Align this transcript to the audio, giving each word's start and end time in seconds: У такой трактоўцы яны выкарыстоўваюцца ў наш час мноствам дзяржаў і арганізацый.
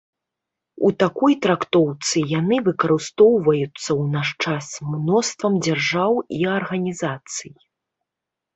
У 0.87 0.89
такой 1.01 1.33
трактоўцы 1.45 2.23
яны 2.39 2.57
выкарыстоўваюцца 2.69 3.67
ў 3.67 4.03
наш 4.15 4.27
час 4.47 4.65
мноствам 4.95 5.53
дзяржаў 5.69 6.11
і 6.41 6.43
арганізацый. 6.57 7.53